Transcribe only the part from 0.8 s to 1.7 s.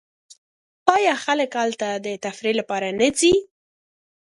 آیا خلک